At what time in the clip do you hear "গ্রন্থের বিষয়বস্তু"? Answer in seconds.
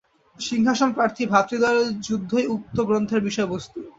2.87-3.79